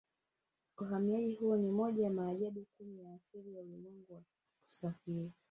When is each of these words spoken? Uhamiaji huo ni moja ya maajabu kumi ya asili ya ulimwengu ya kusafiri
Uhamiaji 0.77 1.33
huo 1.35 1.57
ni 1.57 1.71
moja 1.71 2.03
ya 2.03 2.09
maajabu 2.11 2.65
kumi 2.77 3.03
ya 3.03 3.13
asili 3.13 3.53
ya 3.55 3.61
ulimwengu 3.61 4.13
ya 4.13 4.21
kusafiri 4.63 5.31